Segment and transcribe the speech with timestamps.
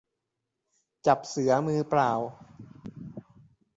[1.07, 2.11] จับเสือมือเปล่า